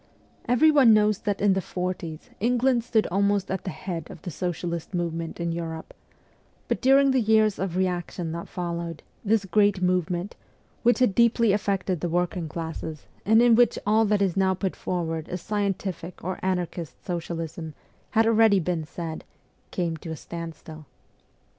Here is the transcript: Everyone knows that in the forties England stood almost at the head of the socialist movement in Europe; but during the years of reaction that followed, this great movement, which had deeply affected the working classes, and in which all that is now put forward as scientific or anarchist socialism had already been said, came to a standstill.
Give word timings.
Everyone 0.47 0.95
knows 0.95 1.19
that 1.19 1.41
in 1.41 1.53
the 1.53 1.61
forties 1.61 2.31
England 2.39 2.83
stood 2.83 3.05
almost 3.11 3.51
at 3.51 3.65
the 3.65 3.69
head 3.69 4.09
of 4.09 4.19
the 4.23 4.31
socialist 4.31 4.95
movement 4.95 5.39
in 5.39 5.51
Europe; 5.51 5.93
but 6.67 6.81
during 6.81 7.11
the 7.11 7.19
years 7.21 7.59
of 7.59 7.75
reaction 7.77 8.31
that 8.31 8.47
followed, 8.47 9.03
this 9.23 9.45
great 9.45 9.79
movement, 9.79 10.35
which 10.81 10.97
had 10.97 11.13
deeply 11.13 11.51
affected 11.51 11.99
the 11.99 12.09
working 12.09 12.49
classes, 12.49 13.05
and 13.27 13.43
in 13.43 13.53
which 13.53 13.77
all 13.85 14.05
that 14.05 14.23
is 14.23 14.35
now 14.35 14.55
put 14.55 14.75
forward 14.75 15.29
as 15.29 15.39
scientific 15.43 16.23
or 16.23 16.39
anarchist 16.41 17.05
socialism 17.05 17.75
had 18.09 18.25
already 18.25 18.59
been 18.59 18.83
said, 18.83 19.23
came 19.69 19.95
to 19.97 20.09
a 20.09 20.15
standstill. 20.15 20.87